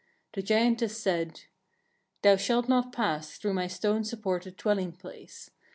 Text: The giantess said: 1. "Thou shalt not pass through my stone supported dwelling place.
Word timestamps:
The 0.33 0.41
giantess 0.41 0.97
said: 0.97 1.27
1. 1.27 1.35
"Thou 2.23 2.35
shalt 2.35 2.67
not 2.67 2.91
pass 2.91 3.37
through 3.37 3.53
my 3.53 3.67
stone 3.67 4.03
supported 4.03 4.57
dwelling 4.57 4.93
place. 4.93 5.51